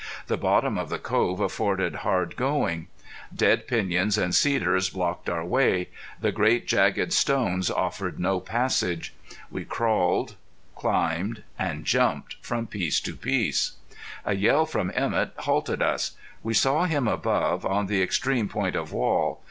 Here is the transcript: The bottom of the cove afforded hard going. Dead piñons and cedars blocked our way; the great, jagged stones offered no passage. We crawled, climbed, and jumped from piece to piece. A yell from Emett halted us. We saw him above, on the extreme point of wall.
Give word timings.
The 0.25 0.35
bottom 0.35 0.79
of 0.79 0.89
the 0.89 0.97
cove 0.97 1.39
afforded 1.39 1.97
hard 1.97 2.35
going. 2.35 2.87
Dead 3.35 3.67
piñons 3.67 4.19
and 4.19 4.33
cedars 4.33 4.89
blocked 4.89 5.29
our 5.29 5.45
way; 5.45 5.89
the 6.19 6.31
great, 6.31 6.67
jagged 6.67 7.13
stones 7.13 7.69
offered 7.69 8.19
no 8.19 8.39
passage. 8.39 9.13
We 9.51 9.63
crawled, 9.63 10.37
climbed, 10.75 11.43
and 11.59 11.85
jumped 11.85 12.37
from 12.41 12.65
piece 12.65 12.99
to 13.01 13.15
piece. 13.15 13.73
A 14.25 14.35
yell 14.35 14.65
from 14.65 14.89
Emett 14.95 15.33
halted 15.37 15.83
us. 15.83 16.13
We 16.41 16.55
saw 16.55 16.85
him 16.85 17.07
above, 17.07 17.63
on 17.63 17.85
the 17.85 18.01
extreme 18.01 18.49
point 18.49 18.75
of 18.75 18.91
wall. 18.91 19.39